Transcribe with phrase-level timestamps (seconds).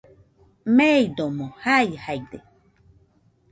[0.77, 2.37] meidomo jaijaide.